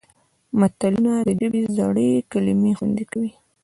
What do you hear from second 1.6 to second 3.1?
زړې کلمې خوندي